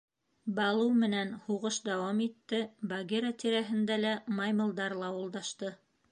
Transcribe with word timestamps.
Балу 0.59 0.85
менән 1.01 1.33
һуғыш 1.49 1.75
дауам 1.89 2.23
итте, 2.25 2.61
Багира 2.93 3.31
тирәһендә 3.43 3.97
лә 4.01 4.13
маймылдар 4.39 4.97
лауылдашты. 5.03 5.71